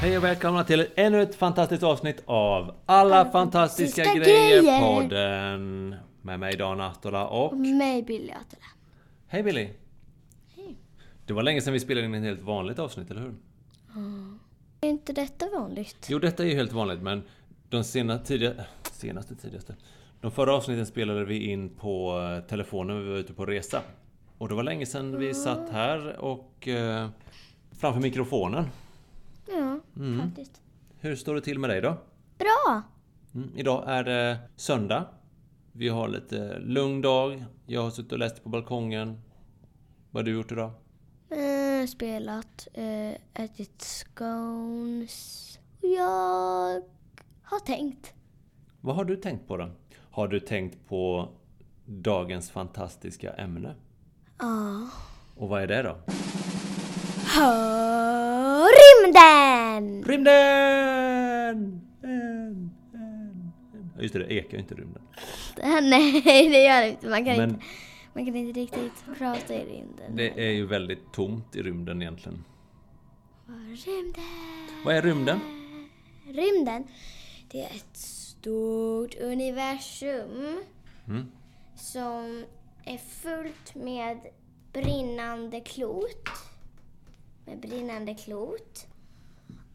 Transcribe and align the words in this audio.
Hej 0.00 0.16
och 0.18 0.24
välkomna 0.24 0.64
till 0.64 0.86
ännu 0.96 1.22
ett 1.22 1.34
fantastiskt 1.34 1.82
avsnitt 1.82 2.22
av 2.26 2.74
Alla 2.86 3.24
fantastiska, 3.24 4.04
fantastiska 4.04 4.14
grejer 4.14 4.62
grejer. 4.62 4.80
podden 4.80 5.94
Med 6.22 6.40
mig 6.40 6.56
Dan 6.56 6.80
Atola 6.80 7.26
och... 7.26 7.52
Och 7.52 7.58
mig 7.58 8.02
Billy 8.02 8.30
Atela. 8.30 8.64
Hej 9.26 9.42
Billy! 9.42 9.68
Det 11.26 11.32
var 11.32 11.42
länge 11.42 11.60
sedan 11.60 11.72
vi 11.72 11.80
spelade 11.80 12.06
in 12.06 12.14
ett 12.14 12.22
helt 12.22 12.42
vanligt 12.42 12.78
avsnitt, 12.78 13.10
eller 13.10 13.20
hur? 13.20 13.34
Är 14.80 14.88
inte 14.88 15.12
detta 15.12 15.46
vanligt? 15.50 16.06
Jo, 16.10 16.18
detta 16.18 16.42
är 16.42 16.48
ju 16.48 16.54
helt 16.54 16.72
vanligt, 16.72 17.02
men 17.02 17.22
de 17.68 17.84
sena, 17.84 18.18
tidiga, 18.18 18.52
senaste, 18.92 19.34
tidigaste... 19.34 19.76
De 20.20 20.30
förra 20.30 20.54
avsnitten 20.54 20.86
spelade 20.86 21.24
vi 21.24 21.50
in 21.50 21.68
på 21.68 22.20
eh, 22.20 22.48
telefonen 22.48 22.96
när 22.96 23.04
vi 23.04 23.10
var 23.10 23.16
ute 23.16 23.32
på 23.32 23.46
resa. 23.46 23.82
Och 24.38 24.48
det 24.48 24.54
var 24.54 24.62
länge 24.62 24.86
sedan 24.86 25.18
vi 25.18 25.34
satt 25.34 25.70
här 25.70 26.16
och 26.20 26.68
eh, 26.68 27.08
framför 27.72 28.00
mikrofonen. 28.00 28.64
Mm. 29.98 30.20
faktiskt. 30.26 30.60
Hur 30.98 31.16
står 31.16 31.34
det 31.34 31.40
till 31.40 31.58
med 31.58 31.70
dig 31.70 31.80
då? 31.80 31.96
Bra! 32.38 32.82
Mm. 33.34 33.50
Idag 33.56 33.84
är 33.86 34.04
det 34.04 34.38
söndag. 34.56 35.06
Vi 35.72 35.88
har 35.88 36.08
lite 36.08 36.58
lugn 36.58 37.02
dag. 37.02 37.44
Jag 37.66 37.82
har 37.82 37.90
suttit 37.90 38.12
och 38.12 38.18
läst 38.18 38.42
på 38.42 38.48
balkongen. 38.48 39.20
Vad 40.10 40.20
har 40.20 40.24
du 40.24 40.32
gjort 40.32 40.52
idag? 40.52 40.70
Eh, 41.30 41.86
spelat, 41.86 42.68
eh, 42.74 43.42
ätit 43.44 43.82
scones. 43.82 45.58
Och 45.80 45.88
jag 45.88 46.82
har 47.42 47.60
tänkt. 47.66 48.12
Vad 48.80 48.96
har 48.96 49.04
du 49.04 49.16
tänkt 49.16 49.48
på 49.48 49.56
då? 49.56 49.70
Har 50.10 50.28
du 50.28 50.40
tänkt 50.40 50.88
på 50.88 51.28
dagens 51.86 52.50
fantastiska 52.50 53.32
ämne? 53.32 53.74
Ja. 54.38 54.88
Och 55.36 55.48
vad 55.48 55.62
är 55.62 55.66
det 55.66 55.82
då? 55.82 55.96
Rymden! 58.78 59.57
Rymden! 60.04 60.30
En, 62.02 62.10
en, 62.10 62.70
en. 62.94 63.52
Just 64.00 64.14
det, 64.14 64.18
det 64.20 64.32
ekar 64.34 64.52
ju 64.52 64.58
inte 64.58 64.74
rymden. 64.74 65.02
Nej, 65.90 66.22
det 66.48 66.62
gör 66.64 66.80
det 66.82 66.90
inte. 66.90 67.08
Man 67.08 67.24
kan, 67.24 67.36
Men 67.36 67.50
inte. 67.50 67.64
man 68.12 68.26
kan 68.26 68.36
inte 68.36 68.60
riktigt 68.60 69.04
prata 69.18 69.54
i 69.54 69.64
rymden. 69.64 70.16
det 70.16 70.46
är 70.46 70.50
ju 70.50 70.66
väldigt 70.66 71.12
tomt 71.12 71.56
i 71.56 71.62
rymden 71.62 72.02
egentligen. 72.02 72.44
Rymden! 73.86 74.24
Vad 74.84 74.94
är 74.96 75.02
rymden? 75.02 75.40
Rymden, 76.26 76.84
det 77.50 77.60
är 77.62 77.66
ett 77.76 77.96
stort 77.96 79.14
universum 79.20 80.62
Mm. 81.08 81.26
som 81.76 82.44
är 82.84 82.98
fullt 82.98 83.74
med 83.74 84.18
brinnande 84.72 85.60
klot. 85.60 86.28
Med 87.46 87.60
brinnande 87.60 88.14
klot. 88.14 88.86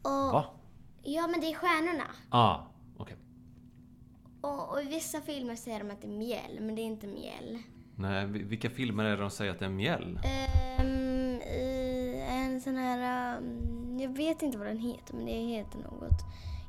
Och, 0.04 0.32
Va? 0.32 0.44
Ja, 1.02 1.26
men 1.26 1.40
det 1.40 1.46
är 1.46 1.54
stjärnorna. 1.54 2.04
Ah, 2.30 2.58
okej. 2.96 3.16
Och, 4.40 4.68
och 4.72 4.82
i 4.82 4.84
vissa 4.84 5.20
filmer 5.20 5.56
säger 5.56 5.78
de 5.84 5.90
att 5.90 6.00
det 6.00 6.06
är 6.06 6.18
mjäll, 6.18 6.58
men 6.60 6.74
det 6.74 6.82
är 6.82 6.86
inte 6.86 7.06
mjäll. 7.06 7.58
Nej, 7.96 8.26
vi- 8.26 8.42
vilka 8.42 8.70
filmer 8.70 9.04
är 9.04 9.10
det 9.16 9.22
de 9.22 9.30
säger 9.30 9.52
att 9.52 9.58
det 9.58 9.64
är 9.64 9.68
mjäll? 9.70 10.20
Ehm, 10.24 11.40
I 11.40 12.24
en 12.28 12.60
sån 12.60 12.76
här... 12.76 13.36
um, 13.38 14.00
jag 14.00 14.08
vet 14.16 14.42
inte 14.42 14.58
vad 14.58 14.66
den 14.66 14.78
heter, 14.78 15.14
men 15.14 15.24
det 15.26 15.32
heter 15.32 15.78
något 15.78 16.20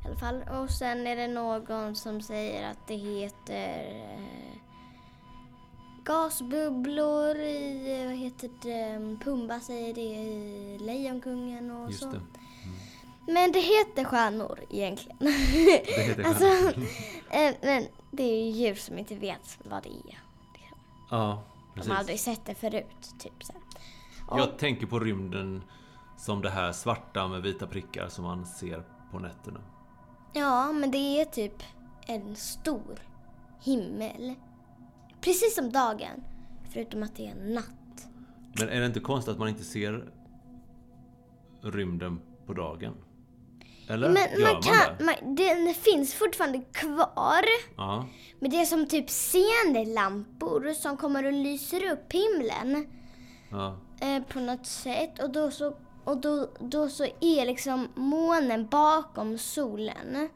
i 0.04 0.08
alla 0.08 0.16
fall. 0.18 0.44
Och 0.64 0.70
sen 0.70 1.08
är 1.08 1.16
det 1.16 1.28
någon 1.28 1.96
som 1.96 2.22
säger 2.22 2.72
att 2.72 2.88
det 2.88 2.96
heter 2.96 3.80
eh, 4.14 4.58
gasbubblor 6.06 7.36
i, 7.36 8.04
vad 8.08 8.16
heter 8.16 8.50
det, 8.62 9.18
Pumba 9.24 9.60
säger 9.60 9.94
det 9.94 10.02
i 10.02 10.78
Lejonkungen 10.82 11.72
och 11.72 11.90
Just 11.90 12.04
så. 12.04 12.10
det. 12.12 12.22
Men 13.28 13.52
det 13.52 13.60
heter 13.60 14.04
stjärnor 14.04 14.60
egentligen. 14.70 15.18
Det 15.20 15.32
heter 16.02 16.24
alltså, 16.28 16.44
stjärnor. 16.44 16.86
eh, 17.32 17.54
men 17.62 17.88
det 18.12 18.24
är 18.24 18.44
ju 18.46 18.50
djur 18.52 18.76
som 18.76 18.98
inte 18.98 19.16
vet 19.16 19.58
vad 19.64 19.84
det 19.84 19.90
är. 19.90 20.20
liksom. 20.54 20.78
Ja, 21.12 21.44
De 21.68 21.74
precis. 21.76 21.92
har 21.92 21.98
aldrig 22.00 22.20
sett 22.20 22.46
det 22.46 22.56
förut, 22.56 23.10
typ 23.20 23.44
så. 23.44 23.54
Och- 24.28 24.40
Jag 24.40 24.58
tänker 24.58 24.88
på 24.88 25.00
rymden 25.00 25.64
som 26.18 26.42
det 26.42 26.50
här 26.50 26.72
svarta 26.72 27.28
med 27.28 27.42
vita 27.42 27.68
prickar 27.68 28.08
som 28.08 28.24
man 28.26 28.46
ser 28.46 28.84
på 29.12 29.20
nätterna. 29.20 29.60
Ja, 30.34 30.72
men 30.72 30.92
det 30.92 30.98
är 31.22 31.26
typ 31.26 31.64
en 32.08 32.36
stor 32.36 33.00
himmel. 33.62 34.34
Precis 35.22 35.56
som 35.56 35.72
dagen, 35.72 36.24
förutom 36.74 37.04
att 37.04 37.16
det 37.16 37.28
är 37.28 37.36
natt. 37.54 38.08
Men 38.60 38.70
är 38.70 38.80
det 38.80 38.86
inte 38.86 39.00
konstigt 39.00 39.32
att 39.34 39.40
man 39.40 39.48
inte 39.50 39.64
ser 39.64 40.12
rymden 41.62 42.22
på 42.46 42.54
dagen? 42.54 42.94
Eller? 43.90 44.10
Men 44.10 44.40
Gör 44.40 44.54
man 44.54 44.62
kan, 44.62 45.06
man, 45.06 45.36
den 45.36 45.74
finns 45.74 46.14
fortfarande 46.14 46.62
kvar. 46.72 47.44
Ja. 47.78 48.06
Men 48.40 48.52
det 48.52 48.62
är 48.62 48.66
som 48.66 48.88
typ 48.88 49.10
scenlampor 49.10 50.74
som 50.74 50.98
kommer 50.98 51.26
och 51.26 51.34
lyser 51.34 51.92
upp 51.92 52.14
himlen 52.14 52.88
ja. 53.52 53.78
eh, 54.02 54.24
på 54.24 54.40
något 54.40 54.66
sätt. 54.66 55.24
Och 55.24 55.30
då 55.32 55.52
så, 55.52 55.78
och 56.04 56.18
då, 56.18 56.50
då 56.60 56.90
så 56.90 57.04
är 57.04 57.46
liksom 57.46 57.88
månen 57.96 58.68
bakom 58.68 59.38
solen. 59.38 60.30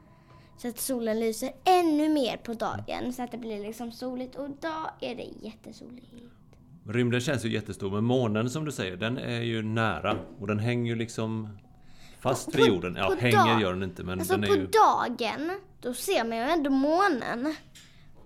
Så 0.57 0.67
att 0.67 0.79
solen 0.79 1.19
lyser 1.19 1.51
ännu 1.66 2.09
mer 2.09 2.37
på 2.37 2.53
dagen 2.53 3.13
så 3.13 3.23
att 3.23 3.31
det 3.31 3.37
blir 3.37 3.59
liksom 3.59 3.91
soligt 3.91 4.35
och 4.35 4.49
då 4.49 4.89
är 5.01 5.16
det 5.16 5.47
jättesoligt. 5.47 6.07
Rymden 6.85 7.21
känns 7.21 7.45
ju 7.45 7.49
jättestor, 7.49 7.91
men 7.91 8.03
månen 8.03 8.49
som 8.49 8.66
du 8.66 8.71
säger, 8.71 8.97
den 8.97 9.17
är 9.17 9.41
ju 9.41 9.61
nära. 9.61 10.17
Och 10.39 10.47
den 10.47 10.59
hänger 10.59 10.91
ju 10.91 10.95
liksom 10.95 11.49
fast 12.19 12.56
vid 12.56 12.68
jorden. 12.68 12.96
Ja, 12.96 13.16
hänger 13.19 13.59
gör 13.59 13.74
den 13.74 13.84
inte, 13.84 14.03
men 14.03 14.19
Alltså 14.19 14.34
den 14.34 14.44
är 14.44 14.47
på 14.47 14.56
ju... 14.56 14.68
dagen, 14.68 15.52
då 15.81 15.94
ser 15.94 16.24
man 16.24 16.38
ju 16.38 16.44
ändå 16.44 16.69
månen. 16.69 17.56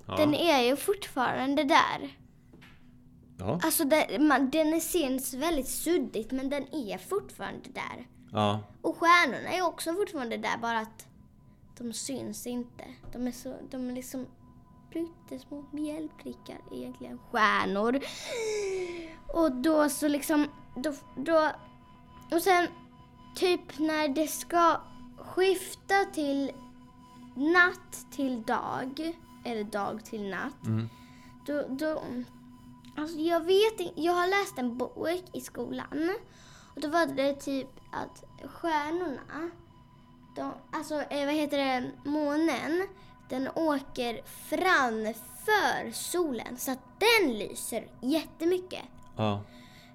Ja. 0.08 0.16
Den 0.16 0.34
är 0.34 0.62
ju 0.62 0.76
fortfarande 0.76 1.64
där. 1.64 2.18
Ja. 3.40 3.59
Alltså 3.64 3.84
det, 3.84 4.20
man, 4.20 4.50
den 4.50 4.82
syns 4.82 5.34
väldigt 5.34 5.68
suddigt 5.68 6.32
men 6.32 6.50
den 6.50 6.64
är 6.76 6.98
fortfarande 6.98 7.70
där. 7.70 8.08
ja. 8.32 8.59
Och 8.82 8.98
stjärnorna 8.98 9.50
är 9.50 9.62
också 9.62 9.94
fortfarande 9.94 10.38
där 10.38 10.58
bara 10.58 10.80
att 10.80 11.08
de 11.78 11.94
syns 11.94 12.48
inte. 12.48 12.84
De 13.14 13.28
är, 13.28 13.32
så, 13.32 13.56
de 13.72 13.90
är 13.90 13.94
liksom 13.94 14.28
pyttesmå 14.94 15.66
mjällprickar 15.72 16.58
egentligen. 16.72 17.20
Stjärnor. 17.32 18.00
Och 19.34 19.52
då 19.52 19.90
så 19.90 20.08
liksom, 20.08 20.48
då, 20.76 20.94
då, 21.18 21.52
och 22.32 22.42
sen 22.42 22.68
typ 23.36 23.80
när 23.80 24.08
det 24.08 24.28
ska 24.28 24.82
skifta 25.18 26.06
till 26.14 26.52
natt 27.36 28.06
till 28.12 28.44
dag, 28.44 29.18
eller 29.46 29.64
dag 29.64 30.06
till 30.06 30.30
natt. 30.30 30.66
Mm. 30.66 30.90
Då, 31.46 31.66
då, 31.70 32.02
alltså 32.98 33.18
jag 33.18 33.40
vet 33.40 33.92
jag 33.96 34.14
har 34.14 34.28
läst 34.28 34.58
en 34.58 34.78
bok 34.78 35.24
i 35.34 35.42
skolan. 35.42 36.16
Och 36.76 36.82
då 36.82 36.88
var 36.88 37.06
det 37.06 37.34
typ 37.34 37.70
att 37.92 38.24
stjärnorna, 38.46 39.50
de, 40.36 40.54
alltså 40.72 41.02
eh, 41.02 41.26
vad 41.26 41.36
heter 41.36 41.58
det, 41.58 41.92
månen, 42.10 42.88
den 43.30 43.50
åker 43.56 44.22
framför 44.26 45.92
solen 45.92 46.58
så 46.58 46.72
att 46.72 47.00
den 47.00 47.34
lyser 47.38 47.88
jättemycket. 48.02 48.84
ja. 49.16 49.42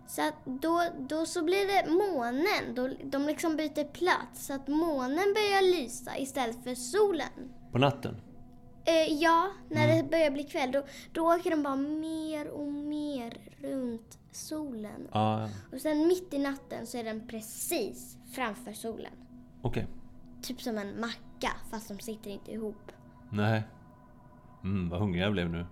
Så 0.09 0.23
att 0.29 0.35
då, 0.45 0.83
då 1.09 1.27
så 1.27 1.45
blir 1.45 1.67
det 1.67 1.91
månen, 1.91 2.75
då, 2.75 2.89
de 3.11 3.27
liksom 3.27 3.57
byter 3.57 3.93
plats 3.93 4.47
så 4.47 4.53
att 4.53 4.69
månen 4.69 5.35
börjar 5.35 5.83
lysa 5.83 6.19
istället 6.19 6.65
för 6.65 6.75
solen. 6.75 7.53
På 7.73 7.79
natten? 7.79 8.17
Eh, 8.85 9.13
ja, 9.13 9.51
när 9.69 9.97
det 9.97 10.11
börjar 10.11 10.31
bli 10.31 10.45
kväll 10.45 10.73
då, 10.73 10.85
då 11.13 11.35
åker 11.35 11.51
de 11.51 11.63
bara 11.63 11.77
mer 11.77 12.49
och 12.49 12.73
mer 12.73 13.39
runt 13.63 14.19
solen. 14.33 15.09
Ja, 15.13 15.49
Och 15.73 15.81
sen 15.81 16.07
mitt 16.07 16.35
i 16.35 16.39
natten 16.39 16.87
så 16.87 16.99
är 16.99 17.05
den 17.05 17.29
precis 17.29 18.17
framför 18.35 18.73
solen. 18.73 19.13
okej. 19.63 19.87
Typ 20.43 20.61
som 20.63 20.79
en 20.79 21.01
macka 21.01 21.53
fast 21.71 21.89
de 21.89 21.99
sitter 21.99 22.31
inte 22.31 22.53
ihop. 22.53 22.93
Nej. 23.31 23.63
Mm, 24.65 24.89
vad 24.89 25.01
hungrig 25.01 25.23
jag 25.23 25.33
blev 25.33 25.51
nu. 25.51 25.67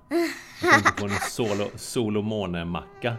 Jag 0.62 0.72
tänkte 0.72 0.92
på 1.02 1.04
en 1.04 1.10
sol, 1.30 1.78
sol 1.78 2.16
och 2.16 2.24
måne-macka. 2.24 3.16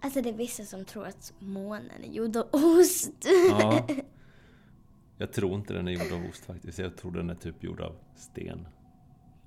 Alltså 0.00 0.22
det 0.22 0.28
är 0.28 0.32
vissa 0.32 0.64
som 0.64 0.84
tror 0.84 1.06
att 1.06 1.32
månen 1.38 2.04
är 2.04 2.08
gjord 2.08 2.36
av 2.36 2.48
ost. 2.52 3.26
Ja. 3.50 3.86
Jag 5.20 5.32
tror 5.32 5.54
inte 5.54 5.74
den 5.74 5.88
är 5.88 5.92
gjord 5.92 6.12
av 6.12 6.30
ost 6.30 6.44
faktiskt. 6.44 6.78
Jag 6.78 6.96
tror 6.96 7.12
den 7.12 7.30
är 7.30 7.34
typ 7.34 7.64
gjord 7.64 7.80
av 7.80 7.96
sten. 8.16 8.68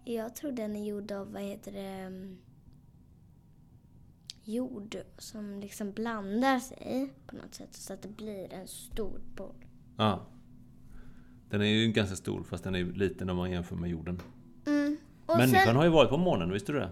Jag 0.06 0.36
tror 0.36 0.52
den 0.52 0.76
är 0.76 0.86
gjord 0.86 1.12
av, 1.12 1.32
vad 1.32 1.42
heter 1.42 1.72
det, 1.72 1.80
mm, 1.80 2.38
jord 4.44 4.98
som 5.18 5.60
liksom 5.60 5.92
blandar 5.92 6.60
sig 6.60 7.14
på 7.28 7.36
något 7.36 7.54
sätt 7.54 7.74
så 7.74 7.94
att 7.94 8.02
det 8.02 8.10
blir 8.10 8.54
en 8.54 8.68
stor 8.68 9.22
boll. 9.36 9.66
Ja. 9.98 10.26
Den 11.50 11.62
är 11.62 11.66
ju 11.66 11.92
ganska 11.92 12.16
stor 12.16 12.44
fast 12.44 12.64
den 12.64 12.76
är 12.76 12.84
liten 12.84 13.30
om 13.30 13.38
man 13.38 13.52
jämför 13.52 13.76
med 13.76 13.90
jorden. 13.90 14.22
Mm. 14.68 14.98
Och 15.26 15.38
Människan 15.38 15.66
sen, 15.66 15.76
har 15.76 15.84
ju 15.84 15.90
varit 15.90 16.10
på 16.10 16.18
månen, 16.18 16.52
visste 16.52 16.72
du 16.72 16.80
det? 16.80 16.92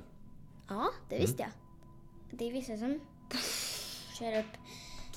Ja, 0.67 0.89
det 1.09 1.19
visste 1.19 1.41
jag. 1.41 1.51
Det 2.31 2.47
är 2.49 2.51
vissa 2.53 2.77
som 2.77 2.99
kör 4.19 4.39
upp 4.39 4.57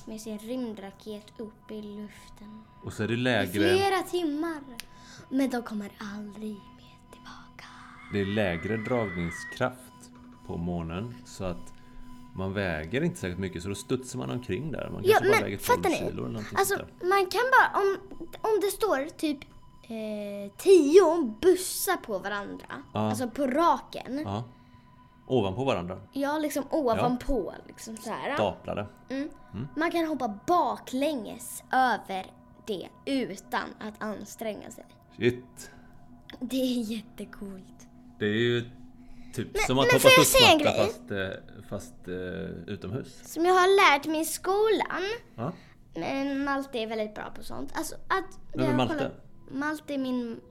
med 0.05 0.21
sin 0.21 0.37
rymdraket 0.39 1.25
upp 1.37 1.71
i 1.71 1.81
luften. 1.81 2.61
Och 2.83 2.93
så 2.93 3.03
är 3.03 3.07
det 3.07 3.13
I 3.13 3.17
lägre, 3.17 3.51
flera 3.51 4.01
timmar. 4.01 4.59
Men 5.29 5.49
de 5.49 5.63
kommer 5.63 5.91
aldrig 5.99 6.51
mer 6.53 6.97
tillbaka. 7.11 7.67
det 8.13 8.19
är 8.21 8.25
lägre 8.25 8.77
dragningskraft 8.77 10.11
på 10.47 10.57
månen. 10.57 11.15
Så 11.25 11.43
att 11.43 11.73
man 12.35 12.53
väger 12.53 13.01
inte 13.03 13.19
särskilt 13.19 13.39
mycket 13.39 13.63
så 13.63 13.69
då 13.69 13.75
studsar 13.75 14.19
man 14.19 14.29
omkring 14.29 14.71
där. 14.71 14.89
Man 14.89 15.01
Ja, 15.05 15.11
kanske 15.11 15.29
bara 15.29 15.35
men 15.35 15.43
väger 15.43 15.57
12 15.57 15.65
fattar 15.77 15.89
ni? 15.89 15.95
kilo 15.97 16.09
eller 16.09 16.27
någonting 16.33 16.57
Alltså, 16.57 16.75
man 17.01 17.25
kan 17.25 17.41
bara, 17.51 17.81
om, 17.81 17.97
om 18.41 18.59
det 18.61 18.67
står 18.71 19.09
typ 19.17 19.39
eh, 19.83 20.51
tio 20.57 21.35
bussar 21.41 21.97
på 21.97 22.19
varandra, 22.19 22.65
Ja. 22.93 22.99
alltså 22.99 23.29
på 23.29 23.47
raken. 23.47 24.19
Ja. 24.25 24.43
Ovanpå 25.27 25.63
varandra. 25.63 26.01
Ja, 26.13 26.37
liksom 26.37 26.63
ovanpå. 26.69 27.53
Liksom 27.67 27.97
så 27.97 28.09
här. 28.09 28.33
Staplade. 28.33 28.87
Mm. 29.09 29.29
Man 29.75 29.91
kan 29.91 30.07
hoppa 30.07 30.39
baklänges 30.47 31.63
över 31.71 32.25
det 32.67 32.89
utan 33.05 33.63
att 33.79 34.03
anstränga 34.03 34.71
sig. 34.71 34.85
Shit. 35.17 35.71
Det 36.39 36.55
är 36.61 36.81
jättecoolt. 36.91 37.87
Det 38.19 38.25
är 38.25 38.29
ju 38.37 38.69
typ 39.33 39.57
som 39.57 39.79
att 39.79 39.85
men 39.85 39.93
hoppa 40.01 40.09
studsmatta 40.09 40.71
fast, 40.77 41.01
fast 41.69 42.07
eh, 42.07 42.73
utomhus. 42.73 43.33
Som 43.33 43.45
jag 43.45 43.53
har 43.53 43.91
lärt 43.93 44.05
mig 44.07 44.19
i 44.21 44.25
skolan. 44.25 45.03
Ja. 45.35 45.51
Men 45.95 46.43
Malte 46.43 46.79
är 46.79 46.87
väldigt 46.87 47.15
bra 47.15 47.31
på 47.35 47.43
sånt. 47.43 47.71
Alltså 47.75 47.95
att... 47.95 48.39
Vem 48.55 48.65
är 48.71 48.75
Malte? 48.75 48.93
kollat- 48.95 49.51
Malte 49.51 49.93
är 49.93 49.97
min... 49.97 50.41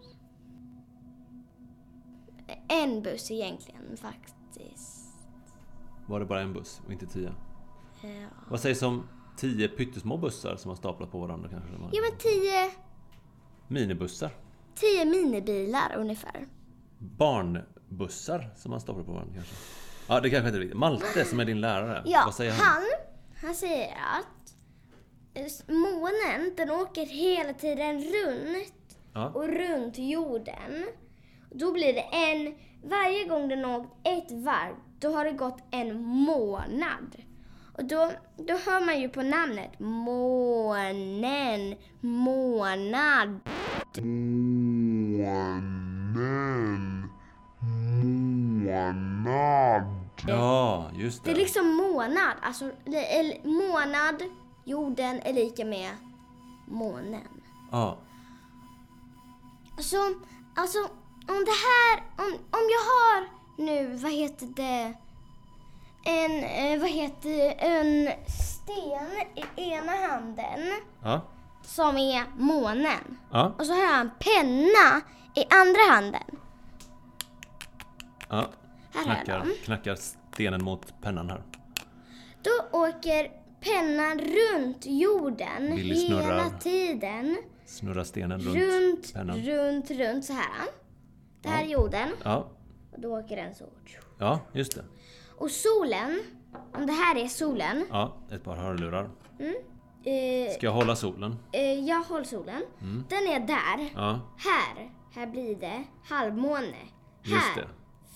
En 2.69 3.03
buss 3.03 3.31
egentligen 3.31 3.97
faktiskt. 3.97 4.37
Var 6.07 6.21
det 6.21 6.27
bara 6.27 6.41
en 6.41 6.53
buss 6.53 6.81
och 6.87 6.93
inte 6.93 7.07
tio? 7.07 7.33
Ja, 8.03 8.09
Vad 8.51 8.61
sägs 8.61 8.83
om 8.83 9.09
tio 9.37 9.69
pyttesmå 9.69 10.17
bussar 10.17 10.57
som 10.57 10.69
har 10.69 10.77
staplat 10.77 11.11
på 11.11 11.19
varandra 11.19 11.49
kanske? 11.49 11.71
ja 11.73 12.03
men 12.11 12.19
tio, 12.19 12.71
Minibussar. 13.69 14.31
tio 14.75 15.05
minibilar 15.05 15.95
ungefär. 15.97 16.47
Barnbussar 16.99 18.51
som 18.57 18.73
har 18.73 18.79
staplat 18.79 19.07
på 19.07 19.13
varandra 19.13 19.35
kanske? 19.35 19.55
Ja, 20.09 20.21
det 20.21 20.31
kanske 20.31 20.47
inte 20.49 20.59
är 20.59 20.61
riktigt. 20.61 20.79
Malte 20.79 21.25
som 21.25 21.41
är 21.41 21.45
din 21.45 21.61
lärare. 21.61 22.03
Ja, 22.07 22.23
Vad 22.25 22.35
säger 22.35 22.53
han? 22.53 22.61
han, 22.67 22.83
han 23.47 23.55
säger 23.55 23.93
att 23.93 24.55
eh, 25.35 25.75
månen 25.75 26.55
den 26.57 26.71
åker 26.71 27.07
hela 27.07 27.53
tiden 27.53 27.97
runt 28.03 28.75
Ja. 29.15 29.29
och 29.29 29.49
runt 29.49 29.99
jorden. 29.99 30.87
Då 31.55 31.73
blir 31.73 31.93
det 31.95 32.01
en, 32.01 32.55
varje 32.91 33.25
gång 33.25 33.49
den 33.49 33.65
har 33.65 33.79
åkt 33.79 33.93
ett 34.05 34.31
varv, 34.31 34.75
då 35.01 35.09
har 35.17 35.25
det 35.25 35.33
gått 35.33 35.59
en 35.71 36.03
månad. 36.05 37.17
Och 37.79 37.85
då, 37.85 38.13
då 38.37 38.55
hör 38.55 38.87
man 38.87 39.01
ju 39.01 39.09
på 39.09 39.23
namnet 39.23 39.71
månen, 39.79 41.75
månad. 42.01 43.41
Månen. 46.03 47.09
Månad. 48.65 49.83
Ja, 50.27 50.91
just 50.95 51.25
Det 51.25 51.31
är 51.31 51.35
det. 51.35 51.41
liksom 51.41 51.75
månad, 51.77 52.37
alltså 52.43 52.71
eller, 52.87 53.47
månad, 53.49 54.23
jorden 54.65 55.21
är 55.23 55.33
lika 55.33 55.65
med 55.65 55.91
månen. 56.67 57.29
Ja. 57.71 57.99
Så, 59.79 59.97
alltså 60.57 60.79
om 61.29 61.45
det 61.45 61.59
här, 61.69 62.03
om, 62.17 62.33
om 62.35 62.69
jag 62.71 62.85
har 62.93 63.29
nu, 63.67 63.97
vad 63.97 64.13
heter 64.13 64.47
det, 64.57 64.95
en, 66.05 66.45
eh, 66.45 66.81
vad 66.81 66.91
heter 66.91 67.29
det, 67.31 67.51
en 67.53 68.09
sten 68.29 69.45
i 69.57 69.63
ena 69.73 69.93
handen 69.93 70.61
Ja. 71.03 71.21
som 71.65 71.97
är 71.97 72.25
månen. 72.39 73.19
Ja. 73.33 73.55
Och 73.59 73.67
så 73.67 73.73
har 73.73 73.83
jag 73.83 74.01
en 74.01 74.11
penna 74.19 75.01
i 75.35 75.45
andra 75.51 75.81
handen. 75.95 76.37
ja. 78.29 78.47
Här 78.95 79.01
är 79.01 79.05
Knackar, 79.25 79.47
knackar 79.65 79.95
stenen 80.35 80.65
mot 80.65 81.01
pennan 81.03 81.31
här. 81.31 81.43
Då 82.43 82.79
åker 82.79 83.31
pennan 83.61 84.19
runt 84.21 84.87
jorden 84.87 85.77
Billy 85.77 86.07
snurrar. 86.07 86.23
hela 86.23 86.51
tiden. 86.59 87.37
Snurrar 87.67 88.05
stenen 88.05 88.41
runt, 88.41 88.57
Runt, 88.57 89.15
pennan. 89.15 89.37
runt, 89.39 89.91
runt 89.91 90.25
så 90.25 90.33
här. 90.33 90.47
Det 91.43 91.49
här 91.49 91.65
är 91.65 91.69
jorden. 91.69 92.09
Ja. 92.25 92.49
Och 92.93 93.01
då 93.01 93.19
åker 93.19 93.37
den 93.37 93.55
så. 93.55 93.65
Ja, 94.19 94.41
just 94.53 94.75
det. 94.75 94.85
Och 95.39 95.51
solen, 95.51 96.21
om 96.75 96.87
det 96.87 96.93
här 96.93 97.17
är 97.17 97.27
solen. 97.29 97.87
Ja, 97.91 98.13
ett 98.33 98.45
par 98.45 98.57
hörlurar. 98.57 99.11
Eh, 100.05 100.53
Ska 100.55 100.67
jag 100.67 100.73
hålla 100.73 100.97
solen? 100.97 101.37
eh, 101.53 101.81
jag 101.89 102.03
håller 102.03 102.25
solen. 102.25 102.63
Den 103.09 103.23
är 103.29 103.41
där. 103.41 103.91
Ja, 103.95 104.21
Här, 104.39 104.91
här 105.15 105.27
blir 105.27 105.57
det 105.57 105.85
halvmåne. 106.05 106.77
Just 107.23 107.43
här, 107.43 107.63
det. 107.63 107.69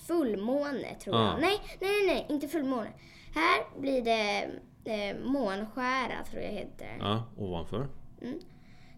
fullmåne 0.07 0.95
tror 1.03 1.15
Ja. 1.15 1.31
jag. 1.31 1.41
Nej, 1.41 1.59
nej, 1.81 2.05
nej, 2.07 2.25
inte 2.29 2.47
fullmåne. 2.47 2.89
Här 3.35 3.79
blir 3.81 4.01
det 4.01 4.41
eh, 4.85 5.17
månskära 5.25 6.23
tror 6.31 6.41
jag 6.43 6.51
heter. 6.51 6.97
ja, 6.99 7.23
ovanför. 7.37 7.87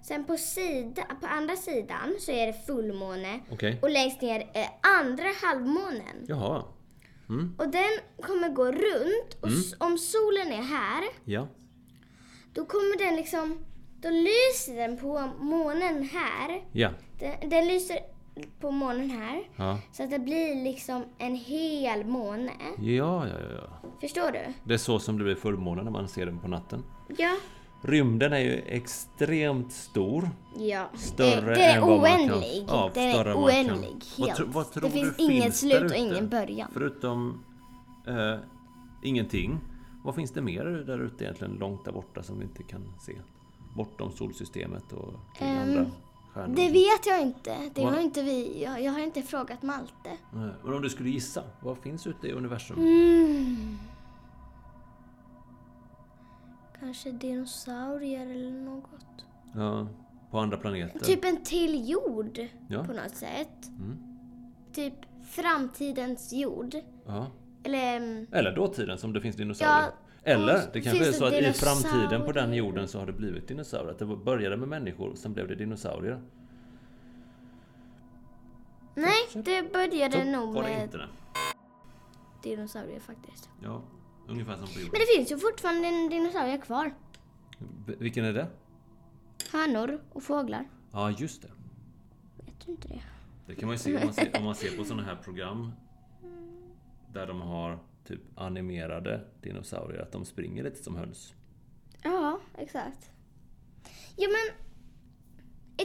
Sen 0.04 0.24
på, 0.24 0.38
sida, 0.38 1.02
på 1.22 1.28
andra 1.28 1.56
sidan 1.56 2.16
så 2.20 2.32
är 2.32 2.48
det 2.48 2.66
fullmåne. 2.66 3.40
Okej. 3.52 3.80
Och 3.82 3.90
längst 3.90 4.22
ner 4.22 4.40
är 4.54 4.68
andra 5.00 5.28
halvmånen. 5.44 6.26
Jaha. 6.28 6.64
Mm. 7.30 7.56
Och 7.60 7.70
den 7.70 7.90
kommer 8.22 8.50
gå 8.50 8.66
runt. 8.66 9.38
Och 9.42 9.48
s- 9.48 9.74
om 9.80 9.98
solen 9.98 10.48
är 10.48 10.62
här, 10.62 11.04
Ja. 11.26 11.48
då 12.54 12.66
kommer 12.66 12.98
den 13.06 13.16
liksom... 13.16 13.66
Då 14.02 14.10
lyser 14.10 14.76
den 14.76 14.98
på 14.98 15.30
månen 15.40 16.04
här. 16.14 16.64
Ja. 16.72 16.90
Den, 17.20 17.50
den 17.50 17.68
lyser 17.68 17.98
på 18.60 18.72
månen 18.72 19.10
här. 19.10 19.44
Ja. 19.56 19.80
Så 19.92 20.04
att 20.04 20.10
det 20.12 20.20
blir 20.20 20.64
liksom 20.64 21.04
en 21.18 21.36
hel 21.36 22.06
måne. 22.06 22.52
Ja, 22.80 23.28
ja, 23.28 23.36
ja. 23.56 23.92
Förstår 24.02 24.32
du? 24.32 24.54
Det 24.64 24.74
är 24.74 24.78
så 24.78 25.00
som 25.00 25.18
det 25.18 25.24
blir 25.24 25.36
fullmåne 25.36 25.84
när 25.84 25.92
man 25.92 26.08
ser 26.08 26.26
den 26.26 26.40
på 26.40 26.48
natten. 26.48 26.84
Ja. 27.18 27.36
Rymden 27.82 28.34
är 28.34 28.40
ju 28.40 28.54
extremt 28.66 29.72
stor. 29.72 30.30
Ja. 30.58 30.90
Större 30.96 31.42
det, 31.50 31.54
det 31.56 31.64
är 31.64 31.76
än 31.76 31.82
vad 31.82 32.00
man 32.00 32.10
kan- 32.10 32.20
oändlig. 32.32 32.66
Ja, 32.68 32.90
större 32.92 33.30
är 33.32 33.34
vad 33.36 33.44
oändlig. 33.44 33.96
Vad 34.18 34.28
Helt. 34.30 34.40
vad 34.54 34.72
tror 34.72 34.84
det 34.84 34.90
finns 34.90 35.18
du 35.18 35.24
inget 35.24 35.44
finns 35.44 35.60
slut 35.60 35.72
där 35.72 35.80
och 35.86 35.92
ute? 35.92 35.98
ingen 35.98 36.30
början. 36.30 36.70
Förutom 36.74 37.44
eh, 38.08 38.36
ingenting. 39.04 39.58
Vad 40.04 40.16
finns 40.16 40.32
det 40.32 40.42
mer 40.42 40.64
där 40.66 41.00
ute 41.00 41.24
egentligen 41.24 41.54
långt 41.54 41.86
där 41.86 41.92
borta 41.92 42.24
som 42.24 42.38
vi 42.40 42.44
inte 42.44 42.64
kan 42.64 42.94
se? 43.02 43.14
Bortom 43.76 44.12
solsystemet 44.12 44.94
och 44.94 45.14
till 45.38 45.48
Ehm, 45.48 45.58
andra 45.70 45.92
stjärnor? 46.34 46.56
Det 46.56 46.72
vet 46.72 47.06
jag 47.06 47.22
inte. 47.22 47.56
Det 47.76 47.82
Vad- 47.84 47.94
har 47.94 48.02
inte 48.02 48.22
vi. 48.24 48.64
Jag, 48.64 48.82
jag 48.84 48.92
har 48.92 49.00
inte 49.00 49.22
frågat 49.22 49.62
Malte. 49.64 50.18
Nej, 50.34 50.50
Men 50.64 50.74
om 50.74 50.82
du 50.82 50.90
skulle 50.90 51.10
gissa, 51.10 51.44
vad 51.60 51.78
finns 51.78 52.08
ute 52.08 52.28
i 52.28 52.32
universum? 52.32 52.78
Mm. 52.80 53.78
Kanske 56.80 57.12
dinosaurier 57.12 58.28
eller 58.28 58.52
något. 58.52 59.26
Ja, 59.56 59.88
på 60.32 60.40
andra 60.40 60.58
planeter? 60.58 61.00
Typ 61.00 61.26
en 61.26 61.44
till 61.44 61.90
jord 61.90 62.40
Ja. 62.68 62.84
på 62.84 62.94
något 62.94 63.16
sätt. 63.16 63.70
Mm. 63.80 63.98
Typ 64.74 64.94
framtidens 65.24 66.34
jord. 66.34 66.76
Ja. 67.06 67.28
Eller... 67.64 67.98
mm, 67.98 68.28
Eller 68.32 68.56
dåtiden 68.56 68.98
som 68.98 69.14
det 69.14 69.22
finns 69.22 69.36
dinosaurier. 69.36 69.82
Ja, 70.24 70.32
Eller 70.32 70.56
och 70.56 70.74
det 70.74 70.82
kanske 70.82 71.08
är 71.08 71.12
så 71.12 71.26
att 71.26 71.34
i 71.34 71.54
framtiden 71.54 72.22
på 72.26 72.32
den 72.32 72.54
jorden 72.54 72.88
så 72.88 73.00
har 73.00 73.06
det 73.06 73.14
blivit 73.14 73.48
dinosaurier. 73.48 73.92
Att 73.92 74.00
det 74.00 74.06
började 74.06 74.58
med 74.58 74.68
människor, 74.68 75.16
sen 75.16 75.34
blev 75.34 75.48
det 75.48 75.56
dinosaurier. 75.56 76.22
Nej, 78.96 79.44
det 79.44 79.74
började 79.74 80.24
Så 80.24 80.32
nog 80.32 80.54
var 80.54 80.64
det 80.64 80.70
med 80.70 80.84
inte 80.84 80.98
det. 80.98 81.08
dinosaurier 82.44 83.00
faktiskt. 83.00 83.50
Ja, 83.64 83.82
ungefär 84.30 84.56
som 84.56 84.66
på 84.68 84.72
Men 84.76 84.82
jorden. 84.86 85.00
det 85.00 85.16
finns 85.16 85.32
ju 85.32 85.38
fortfarande 85.38 85.88
en 85.88 86.10
dinosaurie 86.10 86.58
kvar. 86.58 86.94
V- 87.88 87.96
Vilken 88.00 88.26
är 88.26 88.34
det? 88.34 88.48
Hönor 89.52 90.02
och 90.14 90.24
fåglar. 90.24 90.70
Ja, 90.92 91.12
just 91.12 91.42
det. 91.42 91.52
Vet 92.46 92.66
du 92.66 92.72
inte 92.72 92.88
det? 92.88 93.02
Det 93.48 93.56
kan 93.56 93.68
man 93.68 93.76
ju 93.76 93.80
se 93.80 93.98
om 93.98 94.04
man 94.06 94.14
ser, 94.14 94.38
om 94.38 94.44
man 94.44 94.56
ser 94.56 94.78
på 94.78 94.84
sådana 94.84 95.04
här 95.04 95.16
program. 95.16 95.72
Där 97.14 97.28
de 97.28 97.42
har 97.42 97.80
typ 98.06 98.22
animerade 98.36 99.26
dinosaurier, 99.42 100.02
att 100.02 100.12
de 100.12 100.26
springer 100.26 100.64
lite 100.64 100.84
som 100.84 100.96
höns. 100.96 101.34
Ja, 102.04 102.40
exakt. 102.58 103.12
Ja 104.16 104.28
men, 104.28 104.56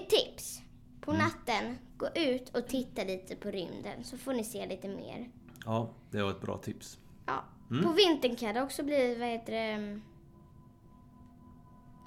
ett 0.02 0.08
tips. 0.08 0.60
På 1.00 1.10
Mm. 1.10 1.22
natten, 1.24 1.78
gå 1.96 2.08
ut 2.14 2.48
och 2.56 2.66
titta 2.68 3.04
lite 3.04 3.36
på 3.36 3.50
rymden 3.50 4.04
så 4.04 4.18
får 4.18 4.32
ni 4.32 4.44
se 4.44 4.66
lite 4.66 4.88
mer. 4.88 5.30
Ja, 5.64 5.90
det 6.10 6.22
var 6.22 6.30
ett 6.30 6.40
bra 6.40 6.58
tips. 6.58 6.98
Ja. 7.26 7.44
Mm. 7.70 7.84
På 7.84 7.90
vintern 7.92 8.36
kan 8.36 8.54
det 8.54 8.62
också 8.62 8.82
bli, 8.82 9.14
vad 9.18 9.28
heter 9.28 9.52
det? 9.52 9.58
mm, 9.58 10.02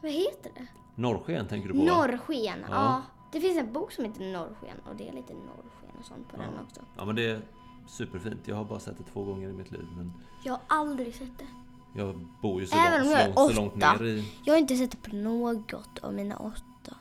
Vad 0.01 0.11
heter 0.11 0.51
det? 0.55 0.67
Norrsken 0.95 1.47
tänker 1.47 1.67
du 1.67 1.73
på? 1.73 1.83
Norrsken. 1.85 2.59
Ja. 2.61 2.67
Ja. 2.69 3.01
Det 3.31 3.41
finns 3.41 3.57
en 3.57 3.73
bok 3.73 3.91
som 3.91 4.05
heter 4.05 4.31
Norrsken 4.33 4.77
och 4.89 4.95
det 4.95 5.09
är 5.09 5.13
lite 5.13 5.33
norrsken 5.33 5.97
och 5.99 6.05
sånt 6.05 6.29
på 6.29 6.37
den 6.37 6.45
Ja. 6.55 6.61
också. 6.67 6.81
ja, 6.97 7.05
men 7.05 7.15
det 7.15 7.25
är 7.29 7.41
superfint. 7.87 8.47
Jag 8.47 8.55
har 8.55 8.63
bara 8.65 8.79
sett 8.79 8.97
det 8.97 9.03
två 9.13 9.23
gånger 9.23 9.49
i 9.49 9.53
mitt 9.53 9.71
liv. 9.71 9.85
Men 9.97 10.13
Jag 10.43 10.53
har 10.53 10.61
aldrig 10.67 11.15
sett 11.15 11.37
det. 11.37 11.47
Jag 11.95 12.27
bor 12.41 12.61
ju 12.61 12.67
så, 12.67 12.77
Även 12.77 12.99
långt, 12.99 13.05
om 13.07 13.11
jag 13.11 13.21
är 13.21 13.33
så, 13.33 13.39
långt, 13.39 13.55
så 13.55 13.61
långt 13.61 13.73
åtta. 13.77 13.93
ner 13.93 14.03
i... 14.05 14.33
Jag 14.43 14.53
har 14.53 14.59
inte 14.59 14.75
sett 14.75 14.91
det 14.91 15.09
på 15.09 15.15
något 15.15 15.99
av 16.01 16.13
mina 16.13 16.37
åtta 16.37 16.95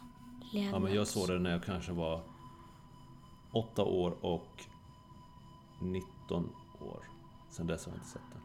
levnads... 0.53 0.73
Ja 0.73 0.79
men 0.79 0.95
jag 0.95 1.07
såg 1.07 1.29
det 1.29 1.39
när 1.39 1.51
jag 1.51 1.65
kanske 1.65 1.93
var 1.93 2.21
8 3.53 3.83
år 3.85 4.17
och 4.25 4.63
19 5.81 6.51
år. 6.81 7.05
Sen 7.57 7.67
dess 7.67 7.85
har 7.87 7.93
jag 7.93 7.99
inte 7.99 8.09
sett 8.09 8.23
den. 8.33 8.41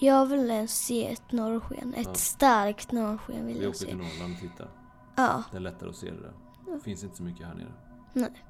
Jag 0.00 0.26
vill 0.26 0.68
se 0.68 1.12
ett 1.12 1.32
norrsken. 1.32 1.94
Ett 1.94 2.06
Ja. 2.06 2.14
starkt 2.14 2.92
norrsken 2.92 3.46
vill 3.46 3.56
Vi 3.58 3.62
jag 3.62 3.68
åker 3.70 3.78
se. 3.78 3.86
till 3.86 3.96
Norrland 3.96 4.34
och 4.34 4.40
tittar. 4.40 4.68
Ja, 5.16 5.42
Det 5.50 5.56
är 5.56 5.60
lättare 5.60 5.88
att 5.90 5.96
se 5.96 6.10
det 6.10 6.20
där. 6.20 6.32
Det 6.66 6.80
finns 6.80 7.04
inte 7.04 7.16
så 7.16 7.22
mycket 7.22 7.46
här 7.46 7.54
nere. 7.54 7.72
nej. 8.12 8.44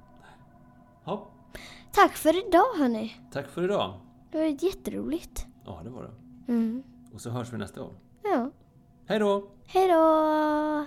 Ja, 1.04 1.28
Tack 1.92 2.12
för 2.12 2.46
idag 2.48 2.74
hörni. 2.78 3.16
tack 3.32 3.48
för 3.48 3.64
idag. 3.64 4.00
Det 4.30 4.38
var 4.38 4.64
jätteroligt. 4.64 5.46
Ja, 5.64 5.80
det 5.84 5.90
var 5.90 6.02
det. 6.02 6.12
Mm. 6.52 6.82
Och 7.14 7.20
så 7.20 7.30
hörs 7.30 7.52
vi 7.52 7.58
nästa 7.58 7.80
gång. 7.80 7.94
Ja. 8.22 8.50
Hej 9.06 9.18
då! 9.18 9.50
Hej 9.66 9.88
då! 9.88 10.86